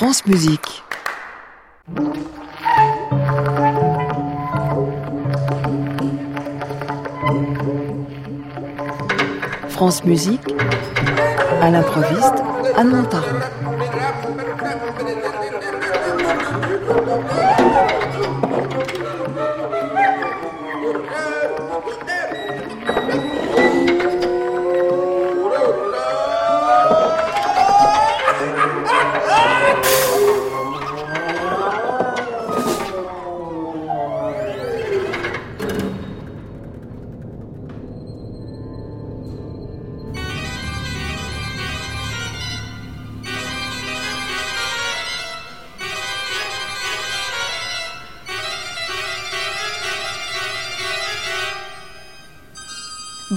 [0.00, 0.82] France Musique.
[9.68, 10.40] France Musique,
[11.60, 12.32] à l'improviste,
[12.78, 13.40] à Montaron.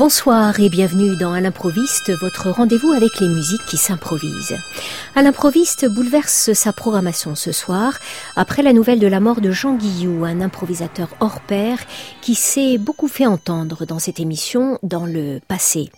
[0.06, 4.58] Bonsoir et bienvenue dans À l'improviste, votre rendez-vous avec les musiques qui s'improvisent.
[5.16, 7.94] À l'improviste bouleverse sa programmation ce soir
[8.36, 11.78] après la nouvelle de la mort de Jean Guillou, un improvisateur hors pair
[12.22, 15.90] qui s'est beaucoup fait entendre dans cette émission dans le passé.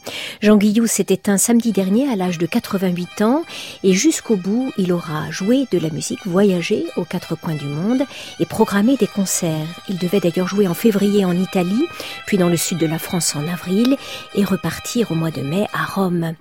[0.42, 3.44] Jean Guillou s'est éteint samedi dernier à l'âge de 88 ans
[3.84, 8.04] et jusqu'au bout, il aura joué de la musique, voyagé aux quatre coins du monde
[8.40, 9.68] et programmé des concerts.
[9.88, 11.86] Il devait d'ailleurs jouer en février en Italie,
[12.26, 13.96] puis dans le sud de la France en avril
[14.34, 16.34] et repartir au mois de mai à Rome.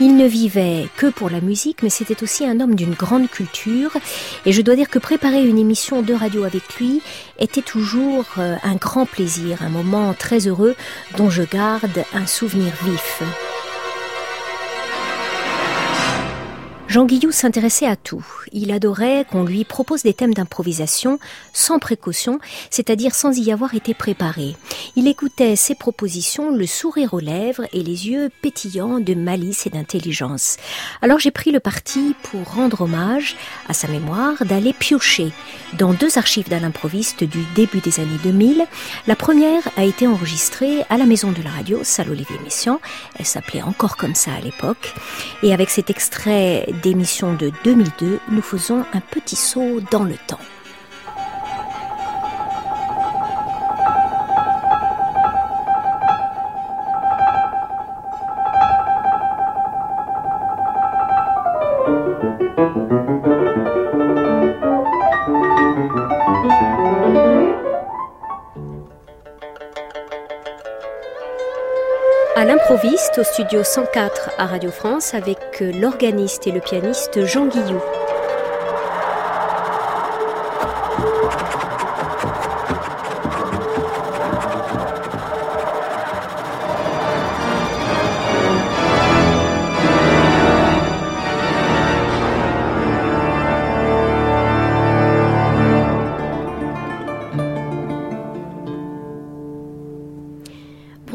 [0.00, 3.92] Il ne vivait que pour la musique, mais c'était aussi un homme d'une grande culture
[4.46, 7.02] et je dois dire que préparer une émission de radio avec lui
[7.38, 10.74] était toujours euh, un grand plaisir, un moment très heureux
[11.16, 13.22] dont je garde un souvenir vif.
[16.92, 18.22] Jean Guillou s'intéressait à tout.
[18.52, 21.18] Il adorait qu'on lui propose des thèmes d'improvisation
[21.54, 24.56] sans précaution, c'est-à-dire sans y avoir été préparé.
[24.94, 29.70] Il écoutait ses propositions, le sourire aux lèvres et les yeux pétillants de malice et
[29.70, 30.58] d'intelligence.
[31.00, 33.36] Alors j'ai pris le parti, pour rendre hommage
[33.70, 35.32] à sa mémoire, d'aller piocher
[35.78, 38.66] dans deux archives d'Alain l'improviste du début des années 2000.
[39.06, 42.80] La première a été enregistrée à la maison de la radio, salle Olivier Messiaen.
[43.18, 44.92] Elle s'appelait encore comme ça à l'époque.
[45.42, 50.40] Et avec cet extrait d'émission de 2002, nous faisons un petit saut dans le temps.
[73.18, 77.80] Au studio 104 à Radio France avec l'organiste et le pianiste Jean Guillou.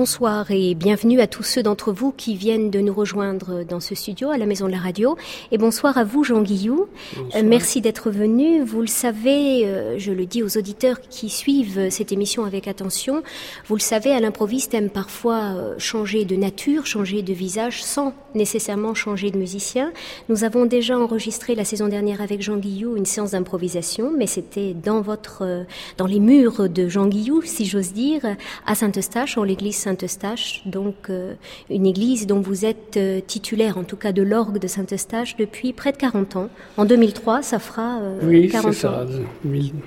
[0.08, 3.94] Bonsoir et bienvenue à tous ceux d'entre vous qui viennent de nous rejoindre dans ce
[3.94, 5.18] studio à la Maison de la Radio.
[5.52, 6.88] Et bonsoir à vous, Jean Guillou.
[7.36, 8.64] Euh, merci d'être venu.
[8.64, 13.22] Vous le savez, euh, je le dis aux auditeurs qui suivent cette émission avec attention,
[13.66, 18.14] vous le savez, à l'improviste aime parfois euh, changer de nature, changer de visage sans
[18.34, 19.92] nécessairement changer de musicien.
[20.30, 24.74] Nous avons déjà enregistré la saison dernière avec Jean Guillou une séance d'improvisation, mais c'était
[24.74, 25.66] dans votre,
[25.98, 28.22] dans les murs de Jean Guillou, si j'ose dire,
[28.66, 31.34] à Saint-Eustache, en l'église Saint Saint-Eustache, donc euh,
[31.72, 35.74] une église dont vous êtes euh, titulaire, en tout cas de l'orgue de Saint-Eustache, depuis
[35.74, 36.50] près de 40 ans.
[36.78, 39.06] En 2003, ça fera euh, oui, 40 ça, ans.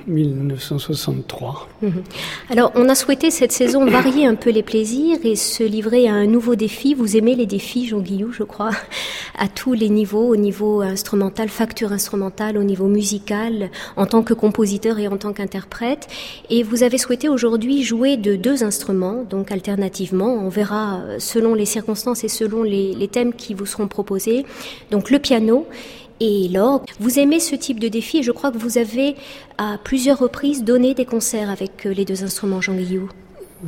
[0.06, 1.68] 1963.
[1.82, 2.02] Mhm.
[2.50, 6.14] Alors, on a souhaité cette saison varier un peu les plaisirs et se livrer à
[6.14, 6.94] un nouveau défi.
[6.94, 8.70] Vous aimez les défis, Jean Guillou, je crois,
[9.38, 14.34] à tous les niveaux, au niveau instrumental, facture instrumentale, au niveau musical, en tant que
[14.34, 16.08] compositeur et en tant qu'interprète.
[16.48, 19.52] Et vous avez souhaité aujourd'hui jouer de deux instruments, donc
[20.12, 24.44] on verra euh, selon les circonstances et selon les, thèmes qui vous seront proposés.
[24.90, 25.66] Donc le piano
[26.20, 26.84] et l'orgue.
[27.00, 29.16] Vous aimez ce type de défi et je crois que vous avez
[29.58, 33.08] à plusieurs reprises donné des concerts avec euh, les deux instruments, Jean Guillou.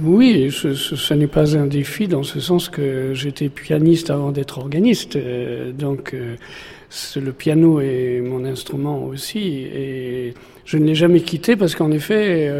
[0.02, 5.16] Oui, ce, n'est pas un défi dans ce sens que j'étais pianiste avant d'être organiste.
[5.16, 11.74] Euh, donc le piano est mon instrument aussi et je ne l'ai jamais quitté parce
[11.74, 12.50] qu'en effet...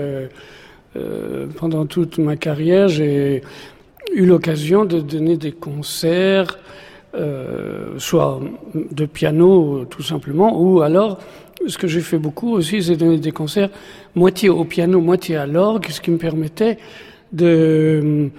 [1.57, 3.43] pendant toute ma carrière, j'ai
[4.15, 6.59] eu l'occasion de donner des concerts,
[7.15, 8.41] euh, soit
[8.75, 11.19] de piano tout simplement, ou alors,
[11.67, 13.71] ce que j'ai fait beaucoup aussi, c'est donner des concerts
[14.15, 16.79] moitié au piano, moitié à l'orgue, ce qui me permettait
[17.33, 18.31] de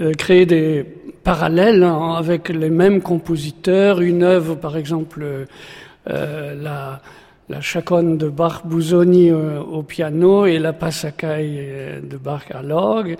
[0.00, 0.84] euh, créer des
[1.24, 4.00] parallèles hein, avec les mêmes compositeurs.
[4.00, 5.46] Une œuvre, par exemple,
[6.06, 7.00] la
[7.50, 13.16] la chaconne de Bach Busoni au piano et la passacaille de Bach à l'orgue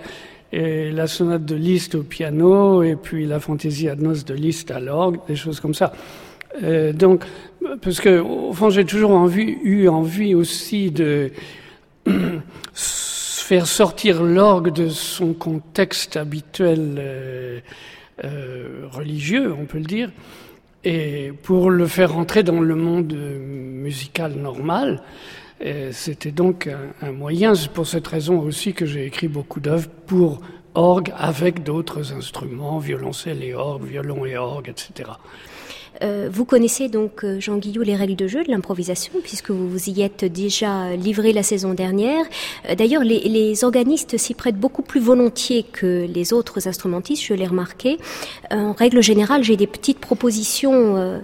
[0.51, 4.71] et la sonate de Liszt au piano, et puis la fantaisie ad nos de Liszt
[4.71, 5.93] à l'orgue, des choses comme ça.
[6.63, 7.23] Euh, donc,
[7.81, 11.31] parce que au fond, j'ai toujours eu envie aussi de
[12.73, 17.59] faire sortir l'orgue de son contexte habituel euh,
[18.25, 20.09] euh, religieux, on peut le dire,
[20.83, 25.01] et pour le faire rentrer dans le monde musical normal.
[25.91, 26.67] C'était donc
[27.03, 30.41] un, moyen, c'est pour cette raison aussi que j'ai écrit beaucoup d'œuvres pour
[30.73, 35.11] orgue avec d'autres instruments, violoncelle et orgue, violon et orgue, etc.
[36.03, 39.69] Euh, vous connaissez donc, euh, Jean Guillou, les règles de jeu de l'improvisation, puisque vous
[39.69, 42.25] vous y êtes déjà livré la saison dernière.
[42.69, 47.33] Euh, d'ailleurs, les, les, organistes s'y prêtent beaucoup plus volontiers que les autres instrumentistes, je
[47.33, 47.97] l'ai remarqué.
[48.49, 51.21] En règle générale, j'ai des petites propositions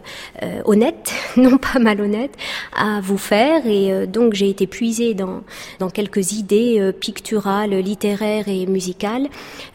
[0.66, 2.36] honnêtes, non pas malhonnêtes,
[2.76, 5.42] à vous faire, et donc j'ai été puisée dans,
[5.80, 9.28] dans quelques idées picturales, littéraires et musicales.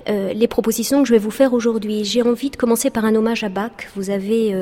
[0.06, 3.42] les propositions que je vais vous faire aujourd'hui, j'ai envie de commencer par un hommage
[3.44, 3.72] à Bach.
[3.96, 4.54] Vous avez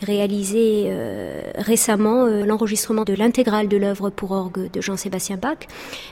[0.00, 5.58] réalisé euh, récemment euh, l'enregistrement de l'intégrale de l'œuvre pour orgue de Jean-Sébastien Bach,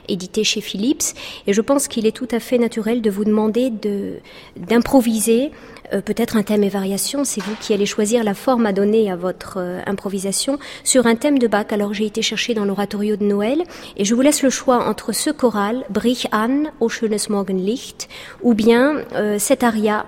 [0.08, 1.14] édité chez Philips.
[1.46, 4.14] Et je pense qu'il est tout à fait naturel de vous demander de,
[4.56, 5.50] d'improviser
[5.92, 7.24] euh, peut-être un thème et variation.
[7.24, 11.38] C'est vous qui allez choisir la forme à donner à votre improvisation sur un thème
[11.38, 11.66] de Bach.
[11.70, 13.62] Alors j'ai été chercher dans l'oratorio de Noël
[13.96, 18.08] et je vous laisse le choix entre ce choral, Brich an, au schönes Morgenlicht,
[18.42, 19.04] ou bien
[19.38, 20.06] cet aria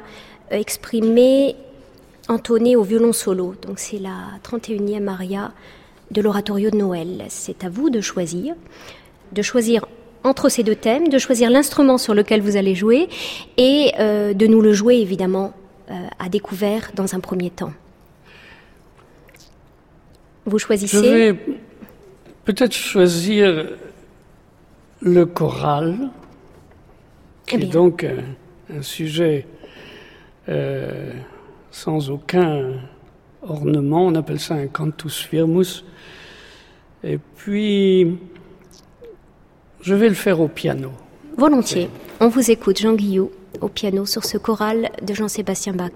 [0.50, 1.56] exprimé
[2.28, 3.54] entonné au violon solo.
[3.62, 5.52] Donc c'est la 31e aria
[6.10, 7.24] de l'oratorio de Noël.
[7.28, 8.54] C'est à vous de choisir,
[9.32, 9.86] de choisir
[10.24, 13.08] entre ces deux thèmes, de choisir l'instrument sur lequel vous allez jouer
[13.56, 15.52] et euh, de nous le jouer évidemment
[15.90, 17.72] euh, à découvert dans un premier temps.
[20.44, 20.96] Vous choisissez.
[20.96, 21.38] Je vais
[22.44, 23.68] peut-être choisir
[25.00, 26.10] le choral,
[27.46, 29.46] qui eh est donc un, sujet
[30.48, 31.12] euh,
[31.72, 32.74] sans aucun
[33.42, 34.06] ornement.
[34.06, 35.84] On appelle ça un cantus firmus.
[37.02, 38.16] Et puis,
[39.80, 40.92] je vais le faire au piano.
[41.36, 41.90] Volontiers.
[42.20, 45.90] On vous écoute, Jean Guillou, au piano sur ce choral de Jean-Sébastien Bach.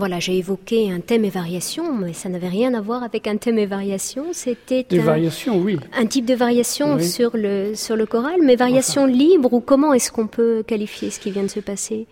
[0.00, 3.36] Voilà, j'ai évoqué un thème et variation, mais ça n'avait rien à voir avec un
[3.36, 4.24] thème et variation.
[4.32, 5.76] C'était Des un, variations, oui.
[5.94, 7.04] un type de variation Oui.
[7.06, 11.20] sur le sur le choral, mais variation libre ou comment est-ce qu'on peut qualifier ce
[11.20, 12.06] qui vient de se passer?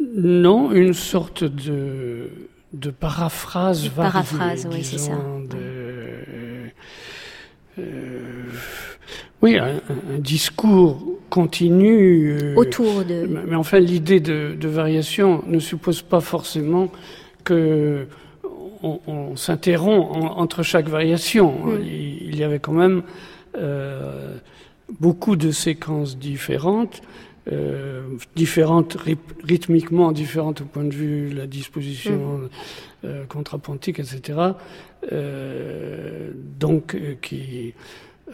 [0.00, 2.30] Non, une sorte de,
[2.72, 5.12] de paraphrase variée, Paraphrase, oui, c'est ça.
[5.50, 6.66] de- euh,
[7.78, 8.50] euh,
[9.42, 9.76] oui, un,
[10.14, 12.30] un discours continu.
[12.32, 16.90] euh, autour de Mais enfin, l'idée de, de variation ne suppose pas forcément
[17.44, 18.06] que
[18.82, 21.52] on, on s'interrompt en- entre chaque variation.
[21.52, 21.80] Mm.
[21.82, 23.02] Il, il y avait quand même
[23.56, 24.36] euh,
[25.00, 27.00] beaucoup de séquences différentes,
[27.52, 28.02] euh,
[28.34, 32.40] différentes ryth- rythmiquement, différentes au point de vue de la disposition
[33.04, 34.38] euh, contrapuntique, etc.
[36.58, 37.74] Donc, qui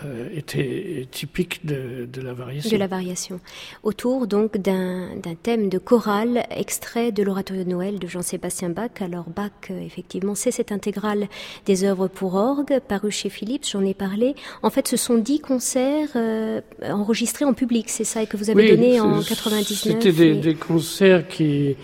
[0.04, 2.70] euh, était typique de, de la variation.
[2.70, 3.40] de la variation.
[3.82, 5.11] Autour donc d'un
[5.42, 8.90] thème de chorale extrait de l'oratorio de Noël de Jean-Sébastien Bach.
[9.00, 11.28] Alors Bach, euh, effectivement, c'est cette intégrale
[11.66, 14.34] des œuvres pour orgue parue chez Philips, j'en ai parlé.
[14.62, 18.49] En fait, ce sont dix concerts euh, enregistrés en public, c'est ça, et que vous
[18.49, 19.78] avez Oui, donné en c'est- 99.
[19.78, 21.76] C'était des, et- des concerts qui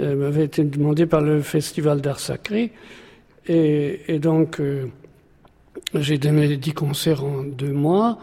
[0.00, 2.72] euh, m'avaient été demandés par le Festival d'art sacré.
[3.46, 4.60] Et, et donc,
[5.94, 8.18] j'ai donné 10 concerts en deux mois.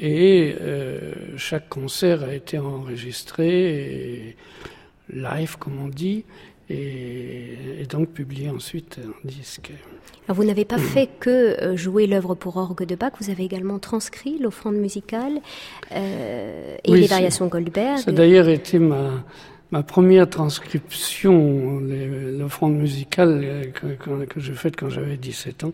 [0.00, 4.36] Et euh, chaque concert a été enregistré, et
[5.12, 6.24] live, comme on dit,
[6.70, 9.72] et, et donc publié ensuite en disque.
[10.28, 13.44] Alors, vous n'avez pas fait que euh, jouer l'œuvre pour orgue de Bach, vous avez
[13.44, 15.40] également transcrit l'offrande musicale
[15.90, 17.98] euh, et Oui, les variations Goldberg.
[17.98, 19.24] Ça a d'ailleurs été ma,
[19.70, 21.80] ma première transcription,
[22.38, 25.72] l'offrande musicale euh, que, que, que j'ai faite quand j'avais 17 ans.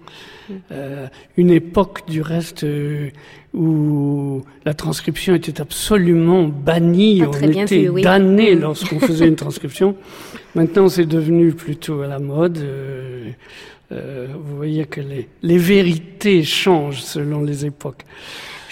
[0.72, 3.10] Euh, une époque du reste euh,
[3.52, 8.02] où la transcription était absolument bannie, on était oui.
[8.02, 8.60] damné Mm.
[8.60, 9.96] lorsqu'on faisait une transcription.
[10.54, 12.58] Maintenant c'est devenu plutôt à la mode.
[13.92, 18.04] euh, vous voyez que les, les vérités changent selon les époques.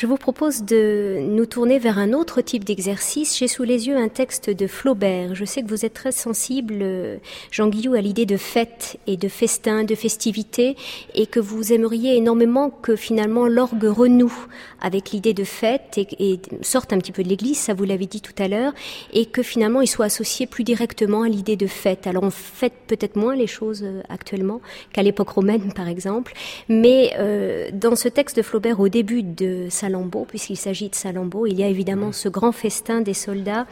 [0.02, 3.38] Je vous propose de nous tourner vers un autre type d'exercice.
[3.38, 5.36] J'ai sous les yeux un texte de Flaubert.
[5.36, 7.18] Je sais que vous êtes très sensible, euh,
[7.52, 10.74] Jean Guillou, à l'idée de fête et de festin, de festivité,
[11.14, 14.34] et que vous aimeriez énormément que finalement l'orgue renoue
[14.80, 18.20] avec l'idée de fête et, sorte un petit peu de l'église, ça vous l'avez dit
[18.20, 18.72] tout à l'heure,
[19.12, 22.08] et que finalement il soit associé plus directement à l'idée de fête.
[22.08, 24.60] Alors on fête peut-être moins les choses euh, actuellement
[24.92, 26.32] qu'à l'époque romaine, par exemple,
[26.68, 31.46] mais euh, dans ce texte de Flaubert, au début de Salammbô, puisqu'il s'agit de Salammbô,
[31.46, 33.66] il y a évidemment ce grand festin des soldats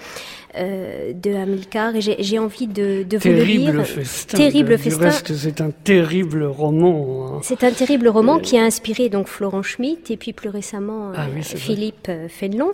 [0.56, 3.86] euh, de Hamilcar, et j'ai envie de, de vous le Terrible lire.
[3.86, 4.36] festin.
[4.36, 5.04] Terrible du festin.
[5.04, 7.36] reste, c'est un terrible roman.
[7.36, 7.40] hein.
[7.42, 11.22] C'est un terrible roman qui a inspiré donc Florent Schmitt et puis plus récemment Ah
[11.24, 11.64] euh, oui, c'est vrai.
[11.64, 12.72] Philippe euh, Fénelon.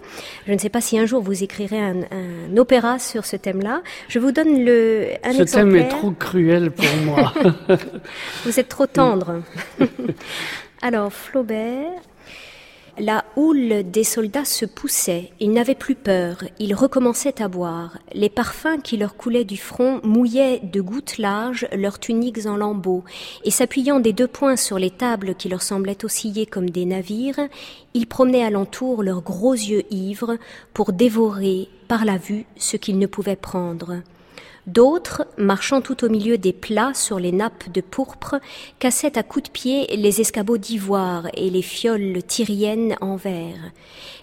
[0.49, 3.83] Je ne sais pas si un jour vous écrirez un, un opéra sur ce thème-là.
[4.09, 7.33] Je vous donne le un Ce thème est trop cruel pour moi.
[8.45, 9.43] Vous êtes trop tendre.
[10.83, 11.91] Alors, Flaubert.
[12.99, 17.99] La houle des soldats se poussait, ils n'avaient plus peur, ils recommençaient à boire.
[18.15, 23.05] Les parfums qui leur coulaient du front mouillaient de gouttes larges leurs tuniques en lambeaux,
[23.45, 27.49] et s'appuyant des deux poings sur les tables qui leur semblaient osciller comme des navires,
[27.93, 30.39] ils promenaient alentour leurs gros yeux ivres
[30.73, 34.01] pour dévorer par la vue ce qu'ils ne pouvaient prendre.
[34.67, 38.41] D'autres, marchant tout au milieu des plats sur les nappes de pourpre,
[38.81, 43.71] cassaient à coups de pied les escabeaux d'ivoire et les fioles tyriennes en verre.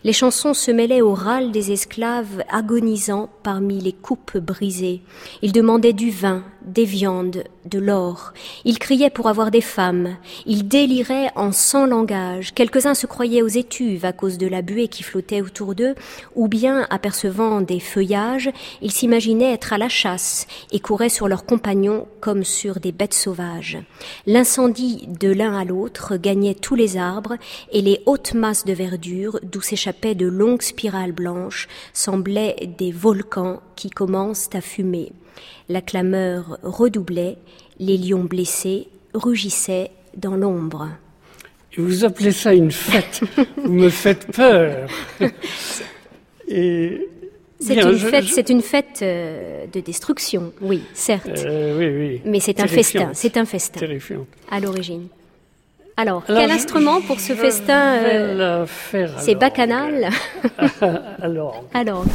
[0.03, 5.01] Les chansons se mêlaient au râle des esclaves agonisant parmi les coupes brisées.
[5.41, 8.33] Ils demandaient du vin, des viandes, de l'or.
[8.65, 10.17] Ils criaient pour avoir des femmes.
[10.45, 12.53] Ils déliraient en sans langage.
[12.53, 15.95] Quelques-uns se croyaient aux étuves à cause de la buée qui flottait autour d'eux,
[16.35, 18.49] ou bien, apercevant des feuillages,
[18.81, 20.32] ils s'imaginaient être à la chasse
[20.71, 23.77] et couraient sur leurs compagnons comme sur des bêtes sauvages.
[24.25, 27.35] L'incendie de l'un à l'autre gagnait tous les arbres
[27.71, 33.61] et les hautes masses de verdure d'où s'échappaient de longues spirales blanches semblaient des volcans
[33.75, 35.11] qui commencent à fumer.
[35.69, 37.37] La clameur redoublait,
[37.79, 40.89] les lions blessés rugissaient dans l'ombre.
[41.75, 43.21] Et vous appelez ça une fête
[43.57, 44.87] Vous me faites peur.
[46.47, 47.09] Et
[47.63, 48.61] C'est une, je- fête, une
[49.01, 51.27] euh, de destruction, oui, certes.
[51.45, 52.21] Euh, oui, oui.
[52.25, 54.25] mais c'est un festin, c'est un festin Terrifiant.
[54.51, 55.07] à l'origine.
[55.95, 58.65] Alors, Alors, quel je- instrument pour ce festin euh,
[59.19, 60.09] C'est bacchanal
[61.21, 62.05] Alors, Alors,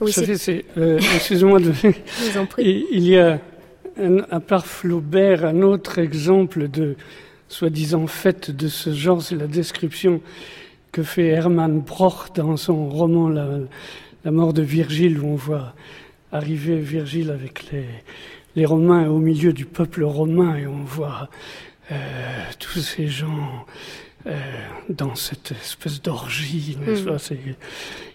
[0.00, 0.64] Oui, c'est.
[0.76, 1.70] Euh, excusez-moi de.
[1.82, 2.86] vous en prie.
[2.90, 3.40] Il y a,
[4.30, 6.96] à part Flaubert, un autre exemple de
[7.48, 10.20] soi-disant fait de ce genre, c'est la description
[10.92, 13.46] que fait Hermann Broch dans son roman La,
[14.24, 15.74] la mort de Virgile, où on voit
[16.32, 17.84] arriver Virgile avec les,
[18.56, 21.28] les Romains au milieu du peuple romain et on voit
[21.92, 21.96] euh,
[22.58, 23.66] tous ces gens
[24.26, 24.38] euh,
[24.90, 27.16] dans cette espèce d'orgie, hmm.
[27.18, 27.38] C'est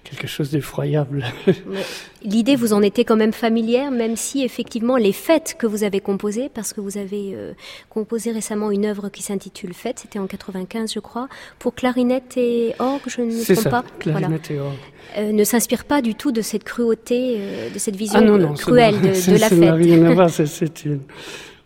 [0.04, 1.26] quelque chose d'effroyable.
[2.24, 6.02] L'idée vous en était quand même familière, même si effectivement les fêtes que vous avez
[6.02, 7.54] composées, parce que vous avez euh,
[7.90, 12.76] composé récemment une œuvre qui s'intitule Fêtes, c'était en 95 je crois, pour clarinette et
[12.78, 13.84] orgue, je ne me trompe pas.
[13.98, 14.76] Clarinette et orgue.
[15.18, 17.40] Euh, ne s'inspire pas du tout de cette cruauté,
[17.74, 19.60] de cette vision ah cruelle de, de, la fête.
[19.60, 20.88] Ça rien à voir, c'est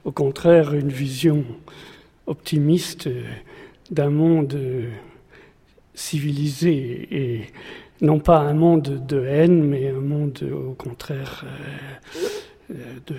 [0.06, 1.44] au contraire une vision
[2.26, 3.10] optimiste
[3.92, 4.58] d'un monde
[5.94, 7.42] civilisé et
[8.02, 11.46] non pas un monde de haine, mais un monde au contraire
[12.72, 12.74] euh,
[13.08, 13.16] de,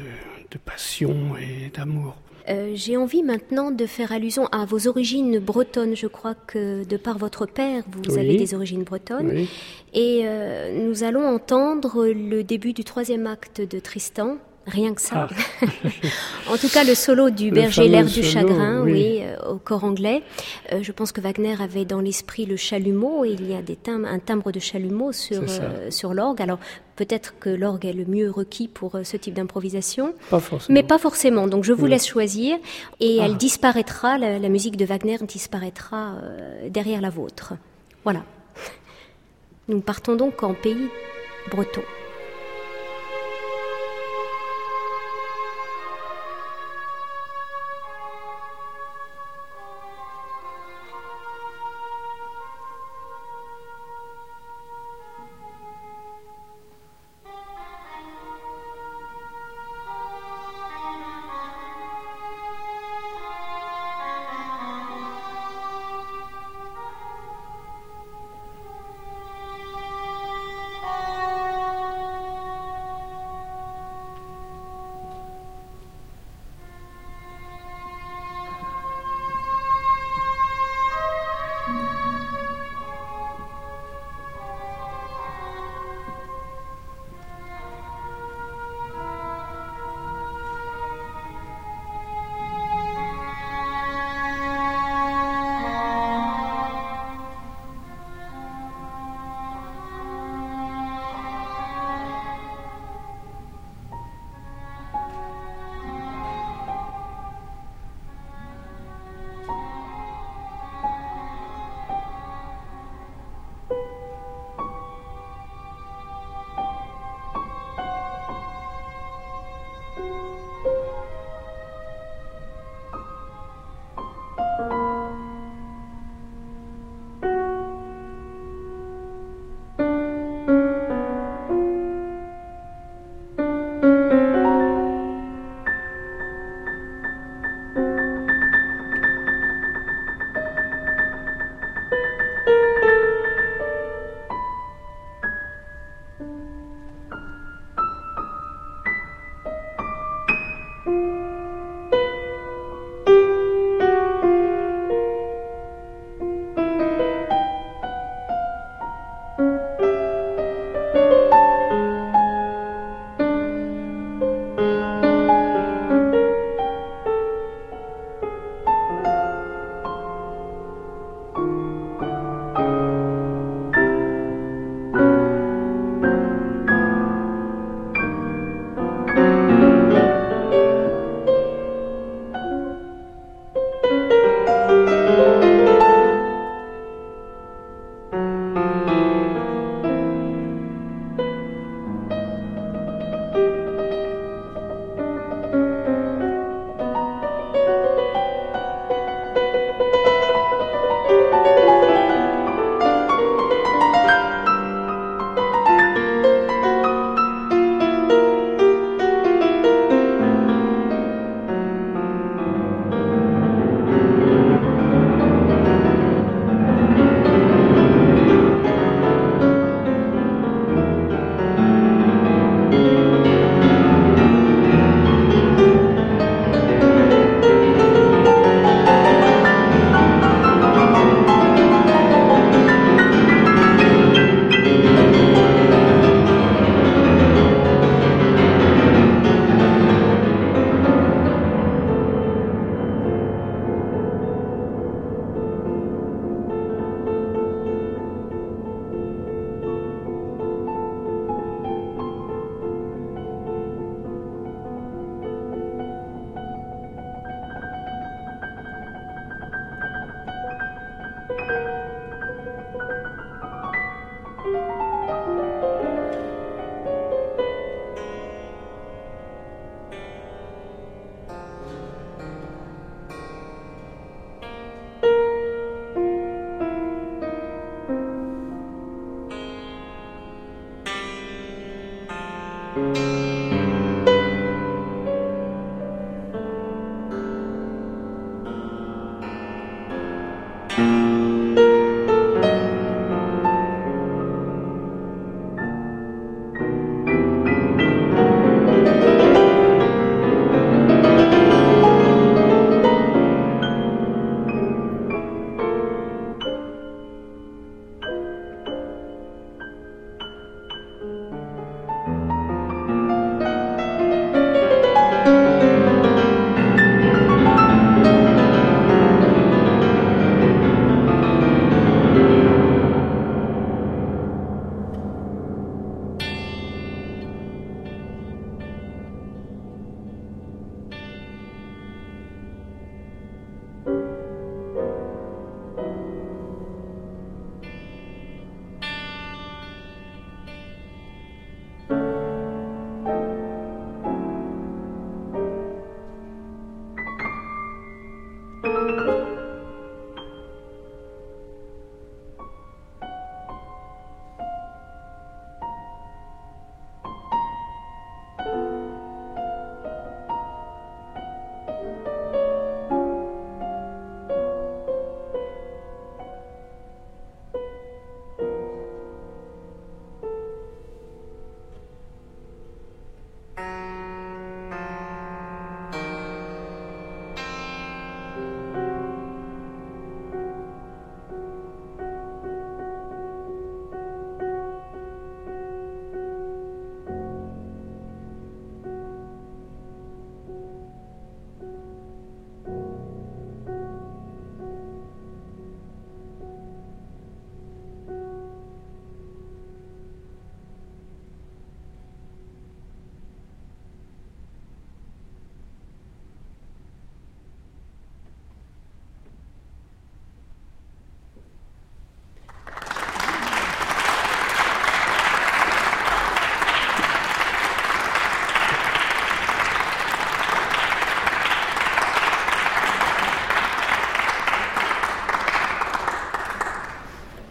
[0.65, 2.17] passion et d'amour.
[2.49, 5.95] Euh, j'ai envie maintenant de faire allusion à vos origines bretonnes.
[5.95, 9.47] Je crois que de par votre père, vous avez des origines bretonnes.
[9.93, 15.27] Et euh, nous allons entendre le début du troisième acte de Tristan, Rien que ça.
[15.29, 15.67] Ah.
[16.53, 20.23] en tout cas, le solo du berger L'air du chagrin, oui, euh, au corps anglais.
[20.73, 23.77] Euh, je pense que Wagner avait dans l'esprit le chalumeau et il y a des
[23.77, 26.43] timbres, un timbre de chalumeau sur, euh, sur l'orgue.
[26.43, 26.59] Alors
[26.97, 30.15] peut-être que l'orgue est le mieux requis pour ce type d'improvisation.
[30.29, 30.75] Pas forcément.
[30.75, 31.47] Mais pas forcément.
[31.47, 32.59] Donc je vous laisse choisir
[33.01, 33.39] et elle ah.
[33.39, 36.17] disparaîtra, la, la, musique de Wagner disparaîtra
[36.69, 37.55] derrière la vôtre.
[38.05, 38.23] Voilà.
[39.69, 40.89] Nous partons donc en pays
[41.51, 41.83] breton.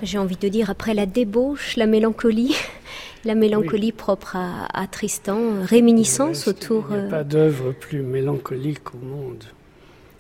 [0.01, 2.55] J'ai envie de dire, après la débauche, la mélancolie,
[3.25, 6.88] la mélancolie propre à, Tristan, réminiscence autour.
[6.91, 9.43] Il n'y a pas d'œuvre plus mélancolique au monde.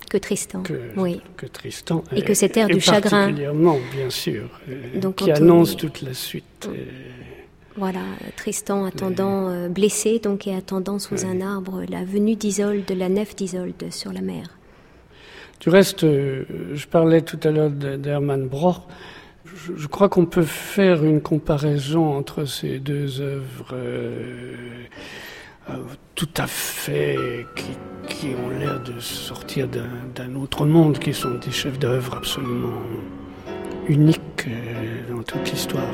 [0.09, 1.21] Que Tristan, que, oui.
[1.37, 2.03] Que Tristan.
[2.15, 3.25] Et, que cet air du chagrin.
[3.25, 4.49] Particulièrement, bien sûr.
[4.95, 6.67] Donc, qui annonce toute la suite.
[7.77, 8.01] Voilà,
[8.35, 13.35] Tristan attendant, euh, blessé, donc, et attendant sous un arbre la venue d'Isolde, la nef
[13.35, 14.57] d'Isolde sur la mer.
[15.59, 18.81] Du reste, euh, je parlais tout à l'heure d'Hermann Broch
[19.75, 24.85] je, crois qu'on peut faire une comparaison entre ces deux œuvres euh,
[25.69, 25.73] euh,
[26.15, 27.17] tout à fait
[28.07, 32.81] qui, ont l'air de sortir d'un autre monde, qui sont des chefs d'œuvre absolument
[33.87, 35.93] uniques euh, dans toute l'histoire.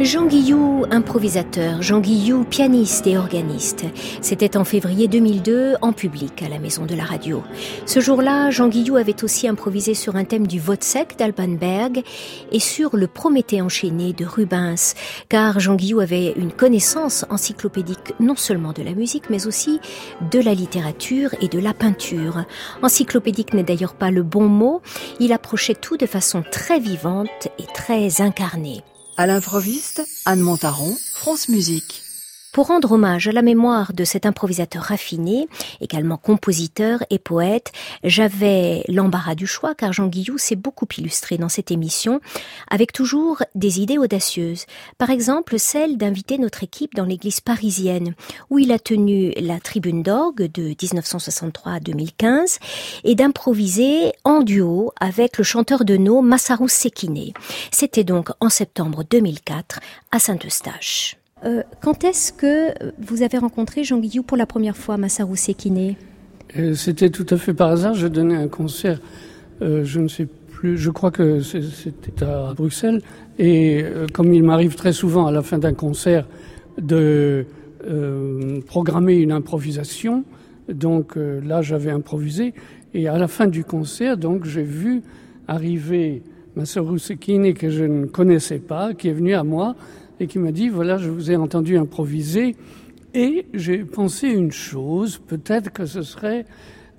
[0.00, 3.84] Jean Guillou, improvisateur, Jean Guillou, pianiste et organiste.
[4.20, 7.42] C'était en février 2002 en public à la Maison de la Radio.
[7.84, 12.04] Ce jour-là, Jean Guillou avait aussi improvisé sur un thème du Wozzeck d'Alban Berg
[12.52, 14.94] et sur le Prométhée enchaîné de Rubens,
[15.28, 19.80] car Jean Guillou avait une connaissance encyclopédique non seulement de la musique, mais aussi
[20.30, 22.44] de la littérature et de la peinture.
[22.84, 24.80] Encyclopédique n'est d'ailleurs pas le bon mot,
[25.18, 28.84] il approchait tout de façon très vivante et très incarnée.
[29.20, 32.07] À l'improviste, Anne Montaron, France Musique.
[32.52, 35.48] Pour rendre hommage à la mémoire de cet improvisateur raffiné,
[35.80, 37.72] également compositeur et poète,
[38.04, 42.20] j'avais l'embarras du choix car Jean Guillou s'est beaucoup illustré dans cette émission
[42.68, 44.64] avec toujours des idées audacieuses.
[44.96, 48.14] Par exemple, celle d'inviter notre équipe dans l'église parisienne
[48.50, 52.58] où il a tenu la tribune d'orgue de 1963 à 2015
[53.04, 57.32] et d'improviser en duo avec le chanteur de nos Massarou Sekine.
[57.70, 59.80] C'était donc en septembre 2004
[60.12, 61.17] à Saint-Eustache.
[61.44, 65.94] Euh, quand est-ce que vous avez rencontré Jean Guillou pour la première fois, Massarou Sekine?
[66.56, 67.94] Euh, C'était tout à fait par hasard.
[67.94, 69.00] Je donnais un concert,
[69.62, 73.02] euh, je ne sais plus, je crois que c'était à Bruxelles.
[73.38, 76.26] Et comme il m'arrive très souvent à la fin d'un concert
[76.78, 77.46] de
[78.66, 80.24] programmer une improvisation,
[80.68, 82.54] donc là j'avais improvisé.
[82.92, 85.02] Et à la fin du concert, donc j'ai vu
[85.46, 86.22] arriver
[86.56, 89.76] Massarou Sekine que je ne connaissais pas, qui est venu à moi
[90.20, 92.56] et qui m'a dit, voilà, je vous ai entendu improviser
[93.14, 96.44] et j'ai pensé une chose, peut-être que ce serait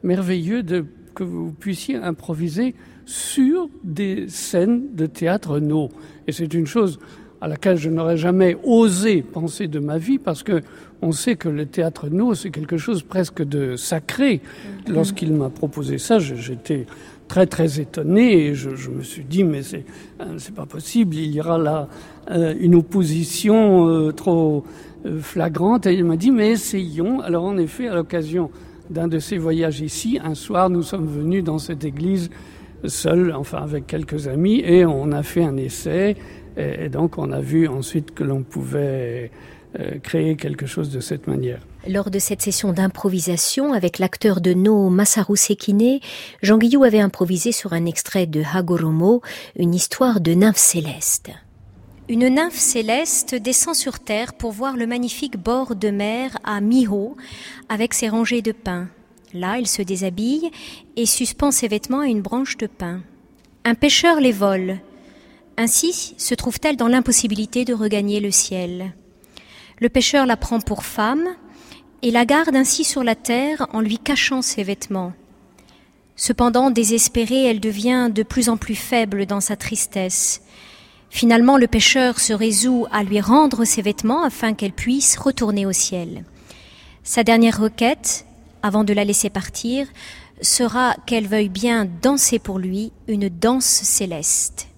[0.04, 5.90] merveilleux de, que vous puissiez improviser sur des scènes de théâtre no.
[6.28, 7.00] Et c'est une chose
[7.42, 10.62] à laquelle je n'aurais jamais osé penser de ma vie parce que
[11.02, 14.36] on sait que le théâtre no, c'est quelque chose presque de sacré.
[14.36, 14.94] Mm-hmm.
[14.94, 16.86] Lorsqu'il m'a proposé ça, j'étais
[17.30, 19.86] très très étonné et je, je me suis dit mais c'est
[20.20, 21.88] euh, c'est pas possible il y aura là
[22.32, 24.66] euh, une opposition euh, trop
[25.22, 25.86] flagrante.
[25.86, 27.22] Et il m'a dit mais essayons.
[27.22, 28.52] Alors en effet à l'occasion
[28.90, 32.30] d'un de ces voyages ici un soir nous sommes venus dans cette église
[32.86, 36.18] seuls enfin avec quelques amis et on a fait un essai.
[36.58, 39.32] Et, et donc on a vu ensuite que l'on pouvait
[40.02, 44.90] créer quelque chose de cette manière lors de cette session d'improvisation avec l'acteur de No
[44.90, 46.00] Masaru Sekine,
[46.42, 49.22] Jean Guillou avait improvisé sur un extrait de Hagoromo,
[49.58, 51.30] une histoire de nymphe céleste.
[52.10, 57.16] Une nymphe céleste descend sur terre pour voir le magnifique bord de mer à Miho
[57.70, 58.90] avec ses rangées de pins.
[59.34, 60.50] Là, elle se déshabille
[60.96, 63.02] et suspend ses vêtements à une branche de pin.
[63.64, 64.80] Un pêcheur les vole.
[65.56, 68.94] Ainsi se trouve-t-elle dans l'impossibilité de regagner le ciel.
[69.80, 71.28] Le pêcheur la prend pour femme
[72.02, 75.14] et la garde ainsi sur la terre en lui cachant ses vêtements.
[76.16, 80.42] Cependant, désespérée, elle devient de plus en plus faible dans sa tristesse.
[81.10, 85.72] Finalement, le pêcheur se résout à lui rendre ses vêtements afin qu'elle puisse retourner au
[85.72, 86.24] ciel.
[87.04, 88.26] Sa dernière requête,
[88.62, 89.88] avant de la laisser partir,
[90.42, 94.69] sera qu'elle veuille bien danser pour lui une danse céleste.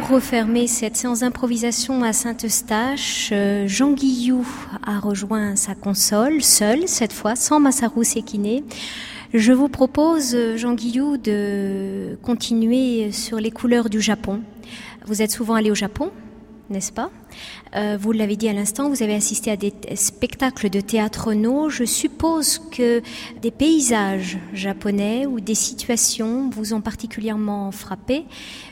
[0.00, 4.46] Refermer cette séance d'improvisation à Saint-Eustache, euh, Jean Guillou
[4.84, 8.62] a rejoint sa console, seul cette fois, sans Masaru Sekine.
[9.34, 14.40] Je vous propose, Jean Guillou, de continuer sur les couleurs du Japon.
[15.06, 16.10] Vous êtes souvent allé au Japon
[16.70, 17.10] n'est-ce pas?
[17.76, 21.68] Euh, Vous l'avez dit à l'instant, vous avez assisté à des spectacles de théâtre no.
[21.68, 23.02] Je suppose que
[23.42, 28.24] des paysages japonais ou des situations vous ont particulièrement frappé.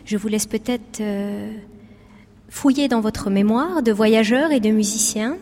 [0.05, 1.53] Je vous laisse peut-être euh,
[2.49, 5.36] fouiller dans votre mémoire de voyageurs et de musiciens.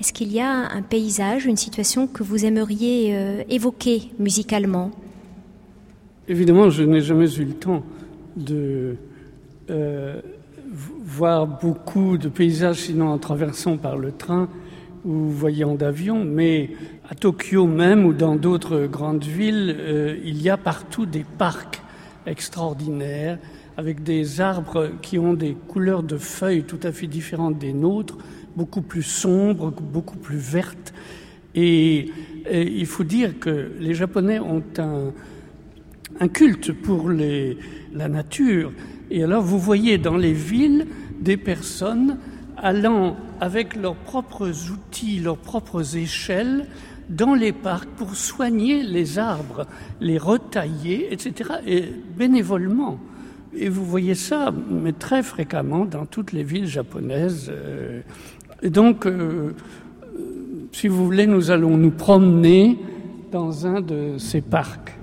[0.00, 4.90] Est-ce qu'il y a un paysage, une situation que vous aimeriez euh, évoquer musicalement?
[6.28, 7.82] Évidemment, je n'ai jamais eu le temps
[8.36, 8.96] de
[10.72, 14.48] voir beaucoup de paysages, sinon en traversant par le train
[15.04, 16.70] ou voyant d'avion, mais
[17.08, 21.80] à Tokyo même ou dans d'autres grandes villes, euh, il y a partout des parcs
[22.26, 23.38] extraordinaires
[23.76, 28.16] avec des arbres qui ont des couleurs de feuilles tout à fait différentes des nôtres,
[28.56, 30.92] beaucoup plus sombres, beaucoup plus vertes.
[31.54, 32.10] Et,
[32.48, 38.72] il faut dire que les Japonais ont un, culte pour la nature.
[39.10, 40.86] Et alors vous voyez dans les villes
[41.20, 42.18] des personnes
[42.56, 46.66] allant avec leurs propres outils, leurs propres échelles,
[47.08, 49.66] dans les parcs pour soigner les arbres,
[50.00, 51.84] les retailler, etc., et
[52.16, 52.98] bénévolement.
[53.54, 57.50] Et vous voyez ça, mais très fréquemment dans toutes les villes japonaises.
[57.50, 58.00] Euh,
[58.62, 59.52] et donc, euh,
[60.72, 62.78] si vous voulez, nous allons nous promener
[63.32, 64.98] dans un de ces parcs.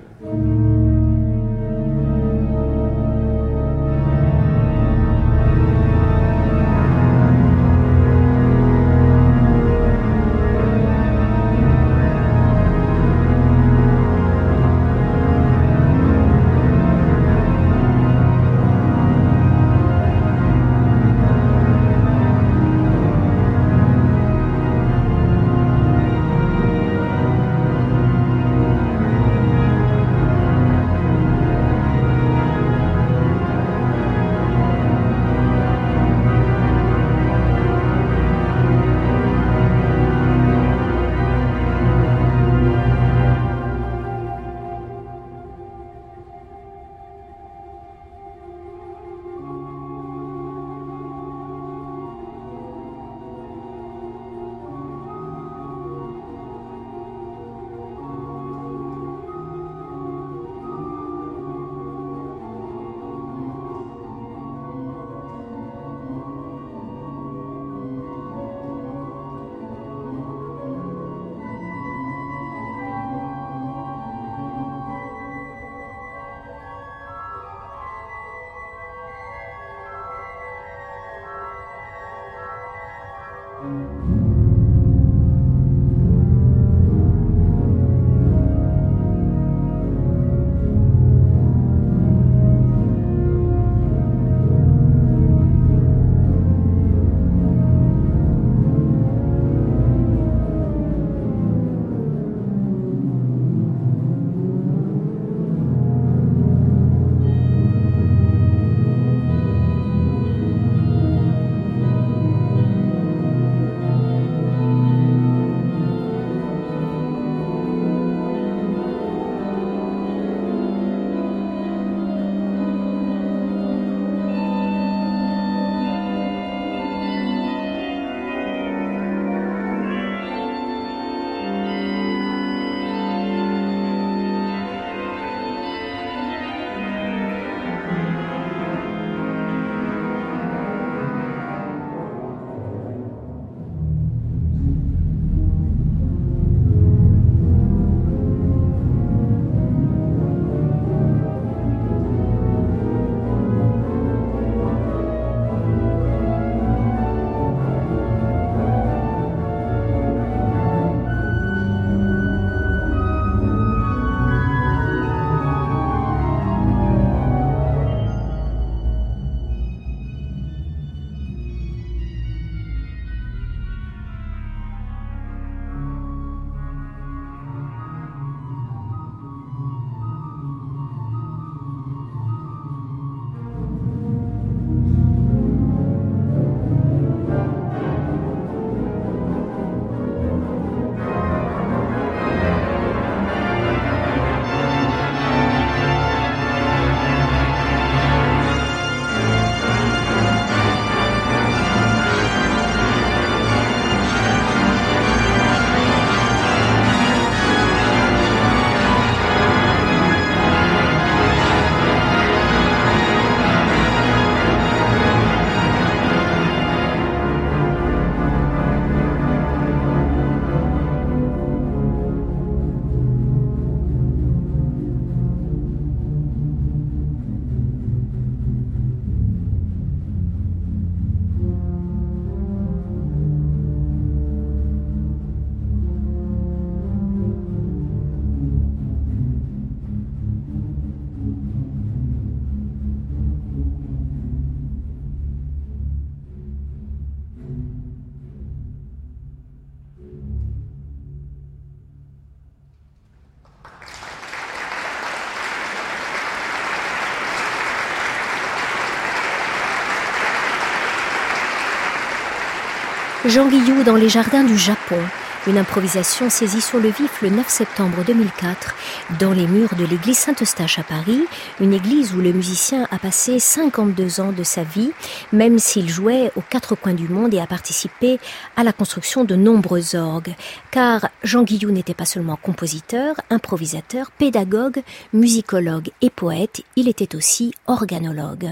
[263.25, 264.99] Jean Guillou dans les jardins du Japon,
[265.45, 268.75] Une improvisation saisie sur le vif le 9 septembre 2004
[269.19, 271.19] dans les murs de l'église Saint-Eustache à Paris,
[271.59, 274.91] une église où le musicien a passé 52 ans de sa vie,
[275.33, 278.19] même s'il jouait aux quatre coins du monde et a participé
[278.55, 280.33] à la construction de nombreux orgues.
[280.71, 284.81] Car Jean Guillou n'était pas seulement compositeur, improvisateur, pédagogue,
[285.11, 288.49] musicologue et poète, il était aussi organologue.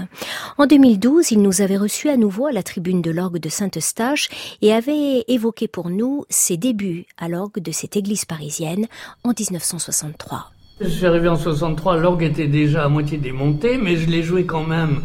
[0.58, 4.28] En 2012, il nous avait reçus à nouveau à la tribune de l'orgue de Saint-Eustache
[4.60, 6.81] et avait évoqué pour nous ses débuts
[7.18, 8.86] à l'orgue de cette église parisienne
[9.24, 10.50] en 1963.
[10.80, 14.46] Je suis arrivé en 63, l'orgue était déjà à moitié démonté, mais je l'ai joué
[14.46, 15.02] quand même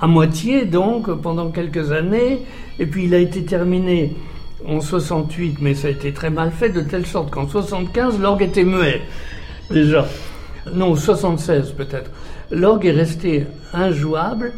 [0.00, 2.42] à moitié, donc, pendant quelques années.
[2.78, 4.16] Et puis il a été terminé
[4.66, 8.42] en 68, mais ça a été très mal fait, de telle sorte qu'en 75, l'orgue
[8.42, 9.02] était muet,
[9.70, 10.06] déjà.
[10.72, 12.10] Non, 76 peut-être.
[12.50, 14.52] L'orgue est resté injouable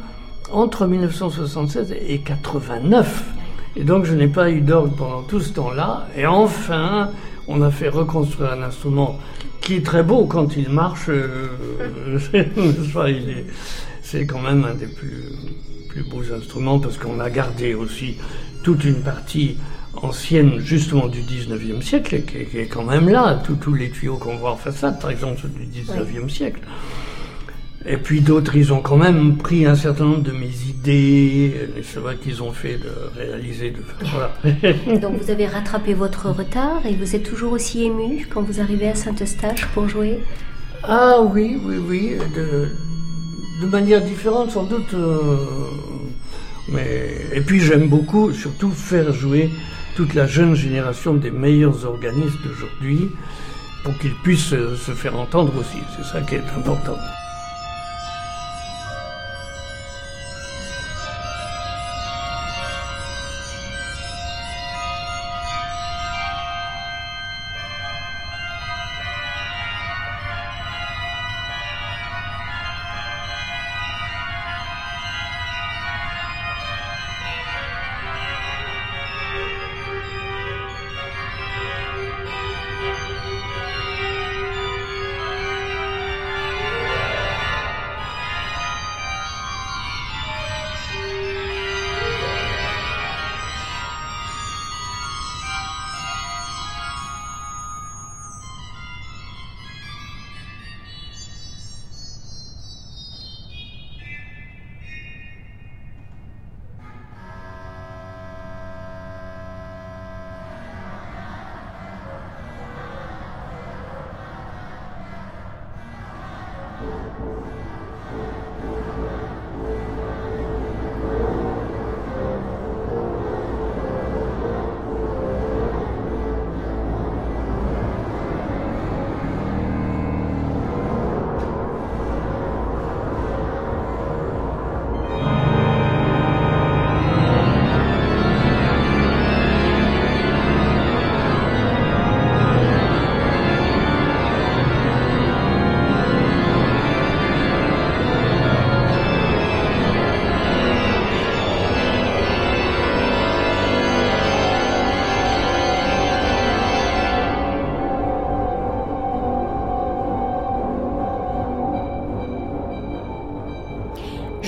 [0.51, 3.38] entre 1976 et 89.
[3.79, 6.09] Et donc je n'ai pas eu d'orgue pendant tout ce temps-là.
[6.17, 7.11] Et enfin,
[7.47, 9.19] on a fait reconstruire un instrument
[9.61, 11.09] qui est très beau quand il marche.
[11.09, 12.19] Euh,
[14.03, 15.31] c'est quand même un des plus,
[15.89, 18.17] plus beaux instruments parce qu'on a gardé aussi
[18.65, 19.57] toute une partie
[20.03, 23.41] ancienne justement du 19e siècle qui, est quand même là.
[23.61, 26.61] Tous les tuyaux qu'on voit en façade, par exemple, du 19e siècle.
[27.87, 32.01] Et puis d'autres, ils ont quand même pris un certain nombre de mes idées, c'est
[32.01, 33.71] vrai qu'ils ont fait de réaliser.
[33.71, 33.79] De,
[34.13, 34.99] voilà.
[34.99, 38.89] Donc vous avez rattrapé votre retard et vous êtes toujours aussi ému quand vous arrivez
[38.89, 40.21] à Saint-Eustache pour jouer?
[40.83, 42.69] Ah oui, oui, oui, de,
[43.63, 44.95] de manière différente sans doute.
[44.95, 45.37] Euh,
[46.71, 49.51] mais, et puis j'aime beaucoup surtout faire jouer
[49.95, 53.09] toute la jeune génération des meilleurs organistes d'aujourd'hui
[53.85, 55.79] pour qu'ils puissent se faire entendre aussi.
[55.97, 56.97] C'est ça qui est important.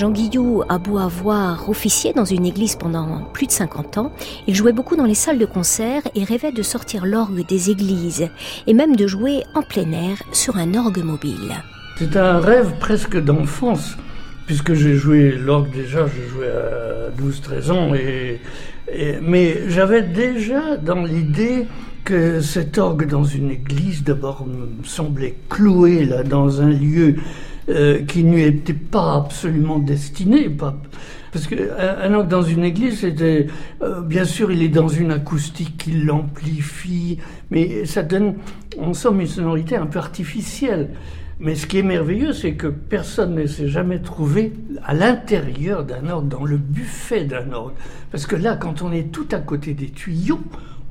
[0.01, 4.11] Jean Guillou a beau avoir officié dans une église pendant plus de 50 ans,
[4.47, 8.27] il jouait beaucoup dans les salles de concert et rêvait de sortir l'orgue des églises
[8.65, 11.53] et même de jouer en plein air sur un orgue mobile.
[11.99, 13.95] C'est un rêve presque d'enfance,
[14.47, 17.91] puisque j'ai joué l'orgue déjà, j'ai joué à 12-13 ans,
[19.21, 21.67] mais j'avais déjà dans l'idée
[22.05, 27.17] que cet orgue dans une église d'abord me semblait cloué là dans un lieu
[27.71, 30.49] euh, qui n'y était pas absolument destiné.
[30.49, 33.47] Parce que un orgue dans une église, c'était
[33.81, 37.17] euh, bien sûr, il est dans une acoustique qui l'amplifie,
[37.49, 38.35] mais ça donne,
[38.77, 40.89] en somme, une sonorité un peu artificielle.
[41.39, 44.53] Mais ce qui est merveilleux, c'est que personne ne s'est jamais trouvé
[44.83, 47.73] à l'intérieur d'un orgue, dans le buffet d'un orgue.
[48.11, 50.41] Parce que là, quand on est tout à côté des tuyaux,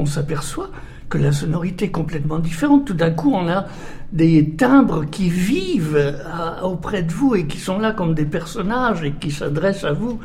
[0.01, 0.71] on s'aperçoit
[1.09, 2.87] que la sonorité est complètement différente.
[2.87, 3.67] Tout d'un coup, on a
[4.13, 6.17] des timbres qui vivent
[6.63, 10.21] auprès de vous et qui sont là comme des personnages et qui s'adressent à vous.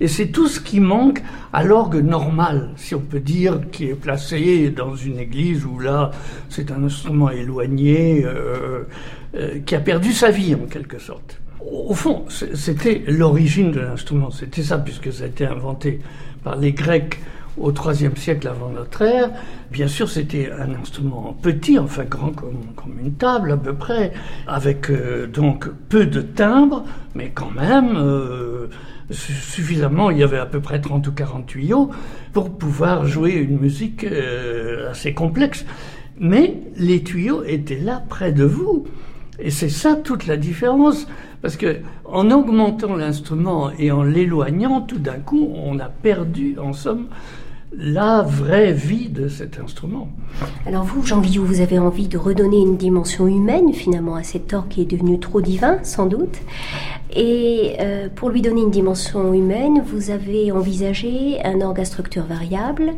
[0.00, 1.22] Et c'est tout ce qui manque
[1.52, 6.10] à l'orgue normal, si on peut dire, qui est placé dans une église où là,
[6.48, 8.82] c'est un instrument éloigné, euh,
[9.36, 11.40] euh, qui a perdu sa vie en quelque sorte.
[11.60, 16.00] Au fond, c'était l'origine de l'instrument, c'était ça, puisque ça a été inventé
[16.42, 17.20] par les Grecs
[17.58, 19.30] au IIIe siècle avant notre ère.
[19.70, 24.12] Bien sûr, c'était un instrument petit, enfin grand comme, une table à peu près,
[24.46, 26.84] avec euh, donc peu de timbres,
[27.14, 28.68] mais quand même euh,
[29.10, 31.90] suffisamment, il y avait à peu près 30 ou 40 tuyaux
[32.32, 35.64] pour pouvoir jouer une musique euh, assez complexe.
[36.18, 38.86] Mais les tuyaux étaient là près de vous.
[39.40, 41.08] Et c'est ça toute la différence.
[41.42, 46.72] Parce que en augmentant l'instrument et en l'éloignant, tout d'un coup, on a perdu, en
[46.72, 47.08] somme,
[47.76, 50.08] la vraie vie de cet instrument.
[50.66, 54.52] Alors vous, Jean Guillou, vous avez envie de redonner une dimension humaine finalement à cet
[54.52, 56.38] orgue qui est devenu trop divin, sans doute.
[57.14, 62.24] Et euh, pour lui donner une dimension humaine, vous avez envisagé un orgue à structure
[62.24, 62.92] variable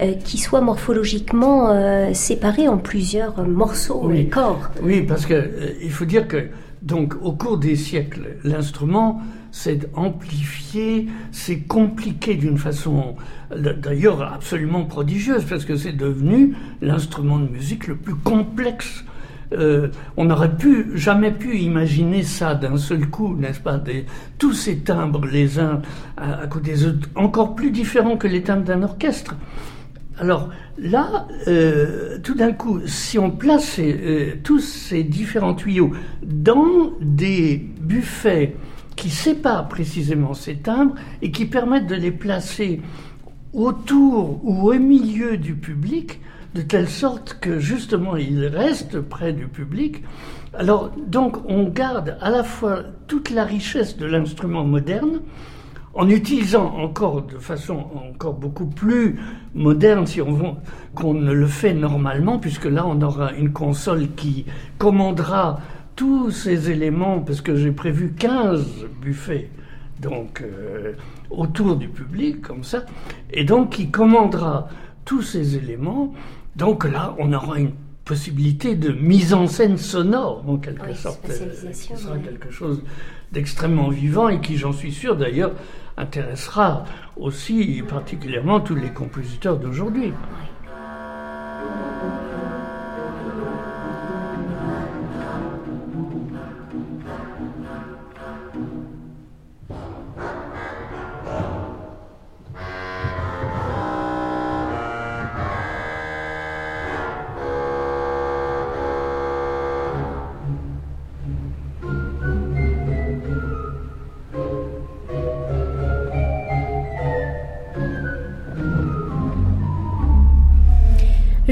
[0.00, 4.28] euh, qui soit morphologiquement euh, séparé en plusieurs morceaux, oui.
[4.28, 4.70] corps.
[4.82, 5.50] Oui, parce que
[5.80, 6.48] il faut dire que
[6.82, 9.20] donc au cours des siècles, l'instrument
[9.52, 13.14] s'est amplifié, c'est compliqué d'une façon
[13.54, 19.04] d'ailleurs absolument prodigieuse, parce que c'est devenu l'instrument de musique le plus complexe.
[19.52, 23.78] Euh, on n'aurait pu, jamais pu imaginer ça d'un seul coup, n'est-ce pas
[24.38, 25.82] Tous ces timbres, les uns
[26.16, 29.36] à, côté des autres, encore plus différents que les timbres d'un orchestre.
[30.18, 30.48] Alors
[30.78, 35.92] là, euh, tout d'un coup, si on place euh, tous ces différents tuyaux
[36.22, 38.54] dans des buffets
[38.96, 42.80] qui séparent précisément ces timbres et qui permettent de les placer
[43.52, 46.20] autour ou au milieu du public,
[46.54, 50.02] de telle sorte que justement ils restent près du public.
[50.54, 55.20] Alors donc on garde à la fois toute la richesse de l'instrument moderne,
[55.94, 59.18] en utilisant encore de façon encore beaucoup plus
[59.54, 60.46] moderne si on veut
[60.94, 64.46] qu'on ne le fait normalement, puisque là on aura une console qui
[64.78, 65.60] commandera
[65.96, 69.50] tous ces éléments, parce que j'ai prévu 15 buffets,
[70.00, 70.92] donc euh,
[71.30, 72.84] autour du public, comme ça,
[73.30, 74.68] et donc qui commandera
[75.04, 76.12] tous ces éléments.
[76.56, 77.72] Donc là, on aura une
[78.04, 82.82] possibilité de mise en scène sonore, en quelque sorte, qui sera quelque chose
[83.30, 85.52] d'extrêmement vivant et qui, j'en suis sûr d'ailleurs,
[85.96, 86.84] intéressera
[87.16, 90.12] aussi particulièrement tous les compositeurs d'aujourd'hui.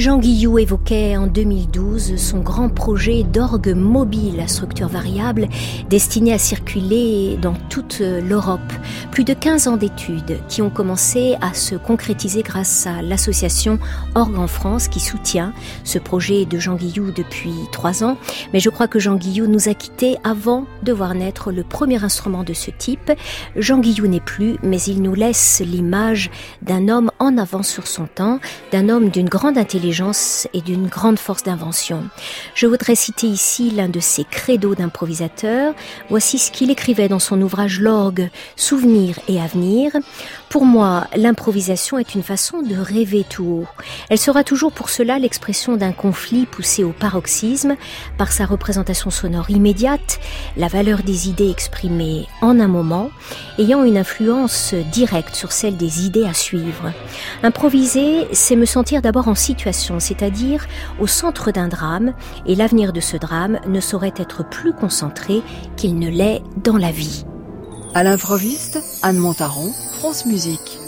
[0.00, 5.46] Jean Guillou évoquait en 2012 son grand projet d'orgue mobile à structure variable
[5.90, 8.60] destiné à circuler dans toute l'Europe.
[9.10, 13.78] Plus de 15 ans d'études qui ont commencé à se concrétiser grâce à l'association
[14.14, 15.52] Orgue en France qui soutient
[15.84, 18.16] ce projet de Jean Guillou depuis trois ans.
[18.54, 22.02] Mais je crois que Jean Guillou nous a quittés avant de voir naître le premier
[22.02, 23.12] instrument de ce type.
[23.54, 26.30] Jean Guillou n'est plus, mais il nous laisse l'image
[26.62, 28.40] d'un homme en avance sur son temps,
[28.72, 29.89] d'un homme d'une grande intelligence
[30.52, 32.04] et d'une grande force d'invention.
[32.54, 35.74] Je voudrais citer ici l'un de ses credos d'improvisateur.
[36.08, 39.92] Voici ce qu'il écrivait dans son ouvrage L'orgue, Souvenirs et Avenir.
[40.48, 43.66] Pour moi, l'improvisation est une façon de rêver tout haut.
[44.08, 47.76] Elle sera toujours pour cela l'expression d'un conflit poussé au paroxysme
[48.18, 50.18] par sa représentation sonore immédiate,
[50.56, 53.10] la valeur des idées exprimées en un moment,
[53.58, 56.92] ayant une influence directe sur celle des idées à suivre.
[57.42, 60.66] Improviser, c'est me sentir d'abord en situation c'est-à-dire
[61.00, 62.12] au centre d'un drame,
[62.46, 65.42] et l'avenir de ce drame ne saurait être plus concentré
[65.76, 67.24] qu'il ne l'est dans la vie.
[67.94, 70.78] À l'improviste, Anne Montaron, France Musique.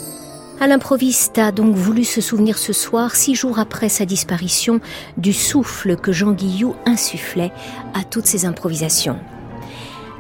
[0.60, 4.80] À l'improviste a donc voulu se souvenir ce soir, six jours après sa disparition,
[5.16, 7.52] du souffle que Jean Guillou insufflait
[7.94, 9.18] à toutes ses improvisations.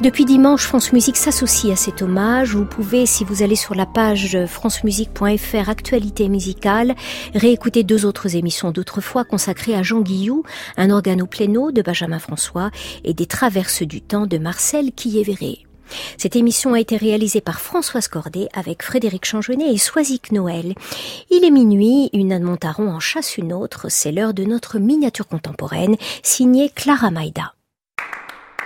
[0.02, 2.56] Depuis dimanche, France Musique s'associe à cet hommage.
[2.56, 6.96] Vous pouvez, si vous allez sur la page francemusique.fr actualité musicale,
[7.36, 10.42] réécouter deux autres émissions d'autrefois consacrées à Jean Guillou,
[10.76, 12.72] un organo pléno de Benjamin François
[13.04, 15.60] et des traverses du temps de Marcel Quillévéré.
[16.18, 20.74] Cette émission a été réalisée par Françoise Cordet avec Frédéric Changenet et Soisic Noël.
[21.30, 25.28] Il est minuit, une Anne Montaron en chasse une autre, c'est l'heure de notre miniature
[25.28, 25.94] contemporaine
[26.24, 27.54] signée Clara Maïda